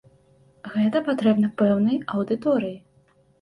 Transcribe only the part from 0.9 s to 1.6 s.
патрэбна